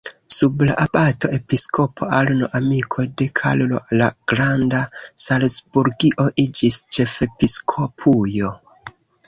[0.35, 4.81] Sub la abato-episkopo Arno, amiko de Karlo la Granda,
[5.27, 8.55] Salcburgio iĝis ĉefepiskopujo.